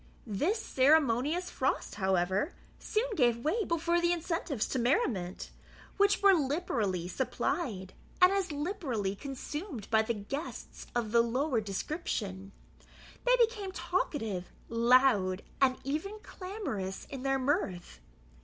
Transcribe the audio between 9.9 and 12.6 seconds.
by the guests of the lower description.